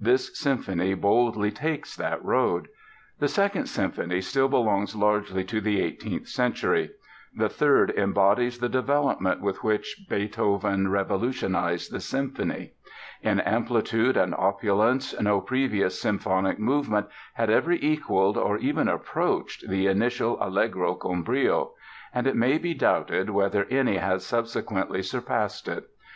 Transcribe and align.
This 0.00 0.36
symphony 0.36 0.94
boldly 0.94 1.52
takes 1.52 1.94
that 1.94 2.20
road. 2.24 2.66
The 3.20 3.28
Second 3.28 3.66
Symphony 3.66 4.20
still 4.22 4.48
belongs 4.48 4.96
largely 4.96 5.44
to 5.44 5.60
the 5.60 5.80
eighteenth 5.80 6.26
century. 6.26 6.90
The 7.32 7.48
Third 7.48 7.90
embodies 7.90 8.58
the 8.58 8.68
developments 8.68 9.40
with 9.40 9.62
which 9.62 10.04
Beethoven 10.10 10.88
revolutionized 10.90 11.92
the 11.92 12.00
symphony. 12.00 12.72
In 13.22 13.38
amplitude 13.38 14.16
and 14.16 14.34
opulence 14.34 15.14
no 15.20 15.40
previous 15.40 16.00
symphonic 16.00 16.58
movement 16.58 17.06
had 17.34 17.48
ever 17.48 17.70
equalled 17.70 18.36
or 18.36 18.58
even 18.58 18.88
approached 18.88 19.68
the 19.68 19.86
initial 19.86 20.38
"Allegro 20.40 20.96
con 20.96 21.22
brio," 21.22 21.74
and 22.12 22.26
it 22.26 22.34
may 22.34 22.58
be 22.58 22.74
doubted 22.74 23.30
whether 23.30 23.64
any 23.70 23.98
has 23.98 24.26
subsequently 24.26 25.02
surpassed 25.04 25.68
it. 25.68 25.86